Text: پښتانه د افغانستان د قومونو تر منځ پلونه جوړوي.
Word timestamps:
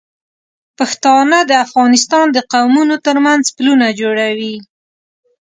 پښتانه 0.77 1.37
د 1.49 1.51
افغانستان 1.65 2.25
د 2.31 2.37
قومونو 2.53 2.95
تر 3.05 3.15
منځ 3.25 3.43
پلونه 3.57 3.87
جوړوي. 4.01 4.55